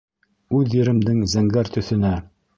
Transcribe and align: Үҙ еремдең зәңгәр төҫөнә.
Үҙ 0.59 0.73
еремдең 0.77 1.21
зәңгәр 1.35 1.73
төҫөнә. 1.79 2.17